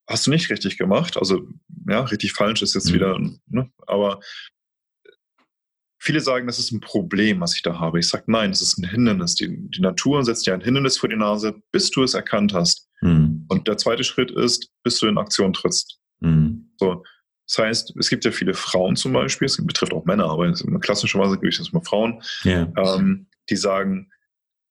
[0.06, 1.16] hast du nicht richtig gemacht.
[1.16, 1.48] Also
[1.88, 2.94] ja, richtig falsch ist jetzt mhm.
[2.94, 3.68] wieder, ne?
[3.88, 4.20] aber
[6.04, 7.98] Viele sagen, das ist ein Problem, was ich da habe.
[7.98, 9.36] Ich sage, nein, das ist ein Hindernis.
[9.36, 12.90] Die, die, Natur setzt dir ein Hindernis vor die Nase, bis du es erkannt hast.
[13.00, 13.46] Mhm.
[13.48, 15.98] Und der zweite Schritt ist, bis du in Aktion trittst.
[16.20, 16.70] Mhm.
[16.76, 17.02] So.
[17.46, 21.38] Das heißt, es gibt ja viele Frauen zum Beispiel, es betrifft auch Männer, aber klassischerweise
[21.38, 22.70] gibt es mal Frauen, yeah.
[22.76, 24.10] ähm, die sagen,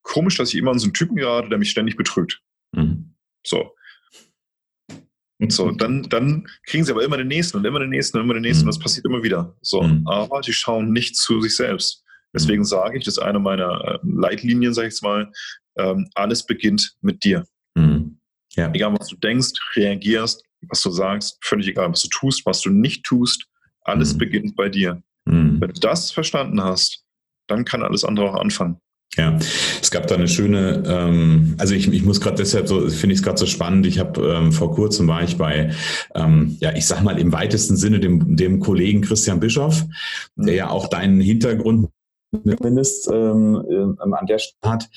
[0.04, 2.42] komisch, dass ich immer an so einen Typen gerade, der mich ständig betrügt.
[2.74, 3.16] Mhm.
[3.44, 3.72] So.
[5.50, 8.34] So, dann, dann kriegen sie aber immer den nächsten und immer den nächsten und immer
[8.34, 8.64] den nächsten.
[8.64, 8.70] Mhm.
[8.70, 9.56] Und das passiert immer wieder.
[9.62, 10.08] So, mhm.
[10.08, 12.04] aber die schauen nicht zu sich selbst.
[12.34, 12.66] Deswegen mhm.
[12.66, 15.32] sage ich, das ist eine meiner äh, Leitlinien, sage ich jetzt mal,
[15.78, 17.46] ähm, alles beginnt mit dir.
[17.76, 18.20] Mhm.
[18.56, 18.72] Ja.
[18.74, 22.70] Egal, was du denkst, reagierst, was du sagst, völlig egal, was du tust, was du
[22.70, 23.46] nicht tust,
[23.82, 24.18] alles mhm.
[24.20, 25.02] beginnt bei dir.
[25.26, 25.62] Mhm.
[25.62, 27.04] Wenn du das verstanden hast,
[27.48, 28.78] dann kann alles andere auch anfangen.
[29.16, 29.38] Ja,
[29.80, 33.20] es gab da eine schöne, ähm, also ich, ich muss gerade deshalb so, finde ich
[33.20, 33.86] es gerade so spannend.
[33.86, 35.72] Ich habe ähm, vor kurzem war ich bei,
[36.16, 39.84] ähm, ja, ich sag mal im weitesten Sinne dem, dem Kollegen Christian Bischoff,
[40.36, 41.90] der ja auch deinen Hintergrund
[42.32, 44.90] zumindest ähm, äh, an der Stelle hat.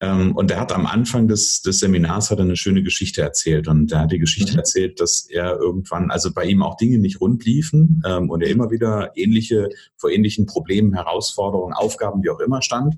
[0.00, 3.66] Ähm, und der hat am Anfang des, des Seminars hat er eine schöne Geschichte erzählt.
[3.66, 4.58] Und er hat die Geschichte mhm.
[4.58, 8.50] erzählt, dass er irgendwann, also bei ihm auch Dinge nicht rund liefen ähm, und er
[8.50, 12.96] immer wieder ähnliche, vor ähnlichen Problemen, Herausforderungen, Aufgaben, wie auch immer stand.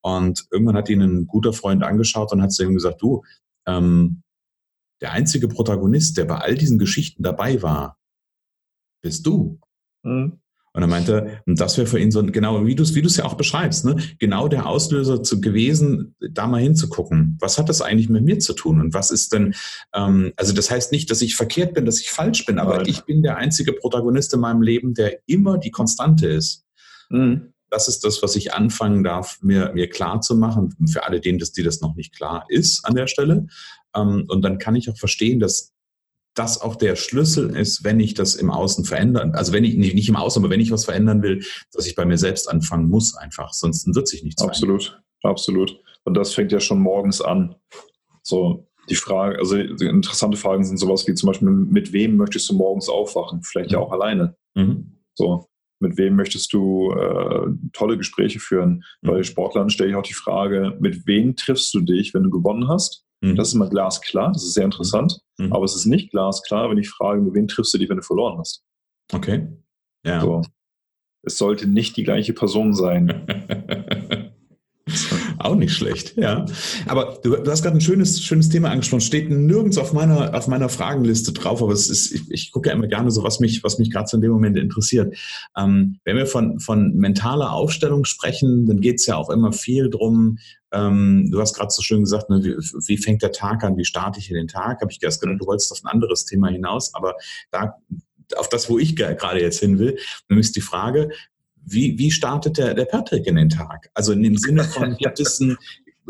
[0.00, 3.22] Und irgendwann hat ihn ein guter Freund angeschaut und hat zu ihm gesagt, du,
[3.66, 4.22] ähm,
[5.02, 7.98] der einzige Protagonist, der bei all diesen Geschichten dabei war,
[9.02, 9.58] bist du.
[10.02, 10.40] Mhm.
[10.72, 13.24] Und er meinte, und das wäre für ihn so, genau wie du es wie ja
[13.24, 13.96] auch beschreibst, ne?
[14.20, 17.36] genau der Auslöser zu, gewesen, da mal hinzugucken.
[17.40, 18.80] Was hat das eigentlich mit mir zu tun?
[18.80, 19.54] Und was ist denn,
[19.94, 22.86] ähm, also das heißt nicht, dass ich verkehrt bin, dass ich falsch bin, aber Nein.
[22.86, 26.64] ich bin der einzige Protagonist in meinem Leben, der immer die Konstante ist.
[27.08, 27.52] Mhm.
[27.68, 31.38] Das ist das, was ich anfangen darf, mir, mir klar zu machen, für alle denen,
[31.38, 33.46] dass die das noch nicht klar ist an der Stelle.
[33.96, 35.72] Ähm, und dann kann ich auch verstehen, dass
[36.34, 40.08] das auch der Schlüssel ist, wenn ich das im Außen verändern, also wenn ich nicht
[40.08, 43.16] im Außen, aber wenn ich was verändern will, dass ich bei mir selbst anfangen muss
[43.16, 45.04] einfach, sonst wird sich nichts Absolut, verändern.
[45.24, 45.80] absolut.
[46.04, 47.56] Und das fängt ja schon morgens an.
[48.22, 52.54] So die Frage, also interessante Fragen sind sowas wie zum Beispiel, mit wem möchtest du
[52.54, 53.42] morgens aufwachen?
[53.42, 53.84] Vielleicht ja mhm.
[53.84, 54.36] auch alleine.
[54.54, 54.98] Mhm.
[55.14, 55.46] So,
[55.80, 58.84] mit wem möchtest du äh, tolle Gespräche führen?
[59.02, 59.08] Mhm.
[59.08, 62.68] Bei Sportlern stelle ich auch die Frage, mit wem triffst du dich, wenn du gewonnen
[62.68, 63.04] hast?
[63.20, 63.36] Mhm.
[63.36, 65.20] Das ist immer glasklar, das ist sehr interessant.
[65.38, 65.52] Mhm.
[65.52, 68.02] Aber es ist nicht glasklar, wenn ich frage, mit wem triffst du dich, wenn du
[68.02, 68.64] verloren hast?
[69.12, 69.48] Okay.
[70.04, 70.20] Ja.
[70.20, 70.42] So.
[71.22, 73.26] Es sollte nicht die gleiche Person sein.
[75.42, 76.44] Auch nicht schlecht, ja.
[76.86, 79.00] Aber du, du hast gerade ein schönes, schönes Thema angesprochen.
[79.00, 82.74] Steht nirgends auf meiner, auf meiner Fragenliste drauf, aber es ist, ich, ich gucke ja
[82.74, 85.16] immer gerne so, was mich, was mich gerade so in dem Moment interessiert.
[85.56, 89.88] Ähm, wenn wir von, von mentaler Aufstellung sprechen, dann geht es ja auch immer viel
[89.88, 90.36] drum.
[90.72, 93.86] Ähm, du hast gerade so schön gesagt, ne, wie, wie, fängt der Tag an, wie
[93.86, 94.82] starte ich in den Tag?
[94.82, 97.14] Habe ich erst du wolltest auf ein anderes Thema hinaus, aber
[97.50, 97.76] da
[98.36, 99.98] auf das, wo ich gerade jetzt hin will,
[100.28, 101.10] nämlich die Frage,
[101.64, 103.90] wie, wie startet der, der Patrick in den Tag?
[103.94, 105.56] Also in dem Sinne von, gibt es ein,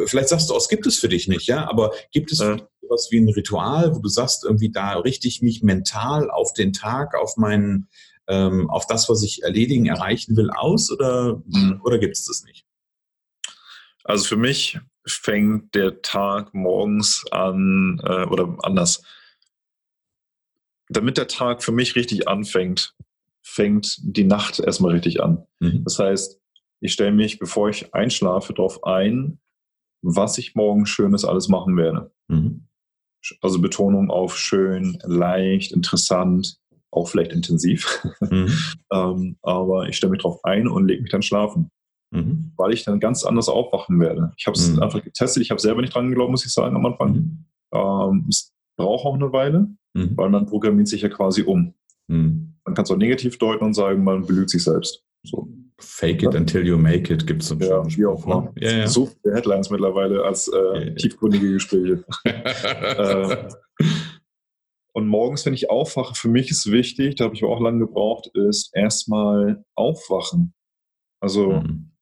[0.06, 2.56] vielleicht sagst du aus, gibt es für dich nicht, ja, aber gibt es ja.
[2.88, 6.72] was wie ein Ritual, wo du sagst, irgendwie da richte ich mich mental auf den
[6.72, 7.88] Tag, auf meinen,
[8.28, 11.80] ähm, auf das, was ich erledigen, erreichen will, aus oder, mhm.
[11.84, 12.64] oder gibt es das nicht?
[14.04, 19.02] Also für mich fängt der Tag morgens an äh, oder anders.
[20.88, 22.94] Damit der Tag für mich richtig anfängt,
[23.50, 25.44] fängt die Nacht erstmal richtig an.
[25.58, 25.82] Mhm.
[25.84, 26.40] Das heißt,
[26.80, 29.40] ich stelle mich, bevor ich einschlafe, darauf ein,
[30.02, 32.12] was ich morgen Schönes alles machen werde.
[32.28, 32.68] Mhm.
[33.42, 36.58] Also Betonung auf schön, leicht, interessant,
[36.90, 38.06] auch vielleicht intensiv.
[38.20, 38.52] Mhm.
[38.92, 41.70] ähm, aber ich stelle mich darauf ein und lege mich dann schlafen.
[42.12, 42.52] Mhm.
[42.56, 44.32] Weil ich dann ganz anders aufwachen werde.
[44.36, 44.82] Ich habe es mhm.
[44.82, 47.12] einfach getestet, ich habe selber nicht dran geglaubt, muss ich sagen, am Anfang.
[47.12, 47.44] Mhm.
[47.72, 50.16] Ähm, es braucht auch eine Weile, mhm.
[50.16, 51.74] weil man programmiert sich ja quasi um.
[52.10, 52.54] Mhm.
[52.64, 55.02] Man kann es auch negativ deuten und sagen, man belügt sich selbst.
[55.22, 55.48] So.
[55.78, 58.52] Fake it until you make it gibt es einen ja, wie auch immer.
[58.56, 58.86] Ja, ja.
[58.86, 62.04] So viele Headlines mittlerweile als äh, ja, tiefgründige Gespräche.
[62.24, 63.48] äh,
[64.92, 68.30] und morgens, wenn ich aufwache, für mich ist wichtig, da habe ich auch lange gebraucht,
[68.34, 70.52] ist erstmal aufwachen.
[71.22, 71.92] Also mhm.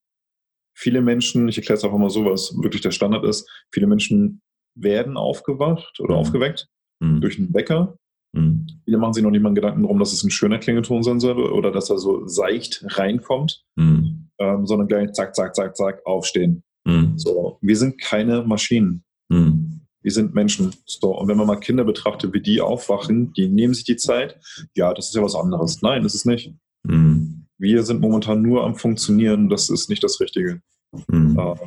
[0.75, 4.41] viele Menschen, ich erkläre es einfach mal so, was wirklich der Standard ist, viele Menschen
[4.75, 6.19] werden aufgewacht oder mhm.
[6.19, 6.67] aufgeweckt
[6.99, 7.21] mhm.
[7.21, 7.97] durch einen Wecker
[8.33, 8.67] Mhm.
[8.85, 11.37] Viele machen sich noch nicht mal Gedanken darum, dass es ein schöner Klingelton sein soll
[11.51, 14.29] oder dass er so seicht reinkommt, mhm.
[14.39, 16.63] ähm, sondern gleich zack, zack, zack, zack, aufstehen.
[16.85, 17.17] Mhm.
[17.17, 19.03] So, wir sind keine Maschinen.
[19.29, 19.81] Mhm.
[20.01, 20.73] Wir sind Menschen.
[20.85, 24.39] So, und wenn man mal Kinder betrachtet, wie die aufwachen, die nehmen sich die Zeit.
[24.75, 25.81] Ja, das ist ja was anderes.
[25.81, 26.53] Nein, das ist nicht.
[26.83, 27.47] Mhm.
[27.57, 29.49] Wir sind momentan nur am Funktionieren.
[29.49, 30.61] Das ist nicht das Richtige.
[31.07, 31.37] Mhm.
[31.37, 31.57] Ähm,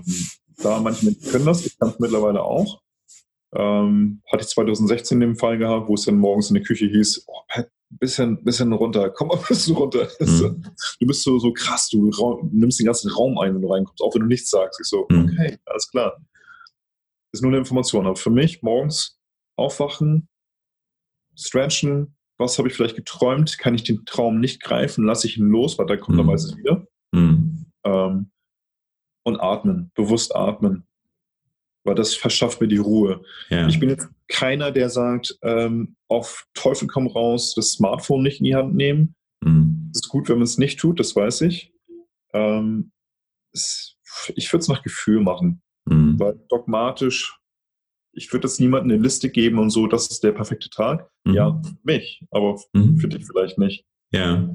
[0.63, 2.81] da manche Menschen können das, ich kann es mittlerweile auch.
[3.55, 7.25] Ähm, hatte ich 2016 den Fall gehabt, wo es dann morgens in der Küche hieß,
[7.27, 10.09] oh, Pat, bisschen, bisschen runter, komm mal ein bisschen runter.
[10.21, 10.65] Mhm.
[11.01, 12.11] Du bist so, so krass, du
[12.51, 14.81] nimmst den ganzen Raum ein, wenn du reinkommst, auch wenn du nichts sagst.
[14.81, 15.31] Ich so, mhm.
[15.31, 16.17] okay, alles klar.
[17.33, 18.07] Ist nur eine Information.
[18.07, 19.19] Aber für mich morgens
[19.57, 20.29] aufwachen,
[21.37, 25.49] stretchen, was habe ich vielleicht geträumt, kann ich den Traum nicht greifen, lasse ich ihn
[25.49, 26.21] los, weil da kommt mhm.
[26.21, 26.87] er meistens wieder.
[27.13, 27.67] Mhm.
[27.85, 28.31] Ähm,
[29.25, 30.87] und atmen, bewusst atmen
[31.85, 33.23] weil das verschafft mir die Ruhe.
[33.49, 33.67] Ja.
[33.69, 38.45] Ich bin jetzt keiner, der sagt, ähm, auf Teufel komm raus, das Smartphone nicht in
[38.45, 39.15] die Hand nehmen.
[39.45, 39.91] Mhm.
[39.93, 41.73] ist gut, wenn man es nicht tut, das weiß ich.
[42.33, 42.93] Ähm,
[43.53, 43.97] es,
[44.35, 46.19] ich würde es nach Gefühl machen, mhm.
[46.19, 47.39] weil dogmatisch,
[48.13, 51.11] ich würde jetzt niemandem eine Liste geben und so, das ist der perfekte Tag.
[51.25, 51.35] Mhm.
[51.35, 52.99] Ja, mich, aber mhm.
[52.99, 53.85] für dich vielleicht nicht.
[54.13, 54.49] Ja.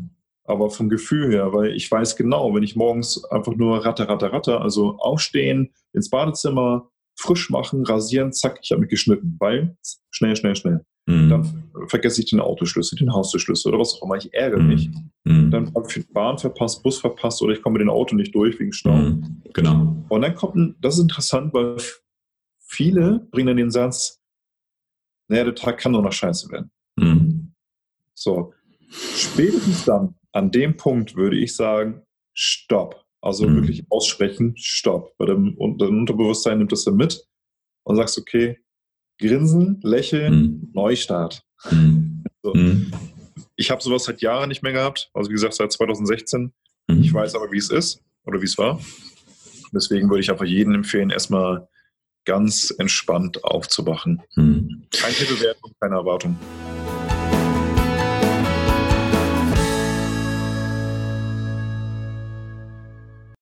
[0.46, 4.32] Aber vom Gefühl her, weil ich weiß genau, wenn ich morgens einfach nur ratter, ratter,
[4.32, 9.76] ratter, also aufstehen, ins Badezimmer, frisch machen, rasieren, zack, ich habe mich geschnitten, weil
[10.12, 10.86] schnell, schnell, schnell.
[11.08, 11.30] Mhm.
[11.30, 14.18] Dann vergesse ich den Autoschlüssel, den Haustürschlüssel oder was auch immer.
[14.18, 14.68] Ich ärgere mhm.
[14.68, 14.90] mich.
[15.24, 15.52] Mhm.
[15.52, 18.60] Dann habe ich Bahn verpasst, Bus verpasst oder ich komme mit dem Auto nicht durch
[18.60, 18.96] wegen Stau.
[18.96, 19.42] Mhm.
[19.54, 19.96] Genau.
[20.10, 21.78] Und dann kommt, ein, das ist interessant, weil
[22.60, 24.20] viele bringen dann den Satz,
[25.30, 26.72] naja, der Tag kann doch noch scheiße werden.
[26.98, 27.54] Mhm.
[28.14, 28.54] So.
[28.90, 32.04] Spätestens dann, an dem Punkt würde ich sagen,
[32.34, 33.07] stopp.
[33.28, 33.56] Also mhm.
[33.58, 35.14] wirklich aussprechen, stopp.
[35.18, 37.28] Weil dein, dein Unterbewusstsein nimmt das dann mit
[37.84, 38.58] und sagst, okay,
[39.20, 40.72] grinsen, lächeln, mhm.
[40.74, 41.44] Neustart.
[41.70, 42.14] Mhm.
[42.44, 42.54] So.
[42.54, 42.92] Mhm.
[43.58, 45.10] Ich habe sowas seit Jahren nicht mehr gehabt.
[45.14, 46.54] Also wie gesagt, seit 2016.
[46.88, 47.02] Mhm.
[47.02, 48.80] Ich weiß aber, wie es ist oder wie es war.
[49.74, 51.68] Deswegen würde ich einfach jedem empfehlen, erstmal
[52.26, 54.22] ganz entspannt aufzuwachen.
[54.36, 56.38] Keine Bewertung, keine Erwartung.